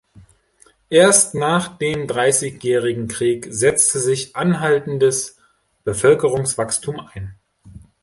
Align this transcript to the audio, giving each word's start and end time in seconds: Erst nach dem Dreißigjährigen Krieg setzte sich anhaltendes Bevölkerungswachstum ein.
Erst 0.89 1.35
nach 1.35 1.77
dem 1.77 2.07
Dreißigjährigen 2.07 3.07
Krieg 3.07 3.45
setzte 3.51 3.99
sich 3.99 4.35
anhaltendes 4.35 5.37
Bevölkerungswachstum 5.83 7.01
ein. 7.13 7.35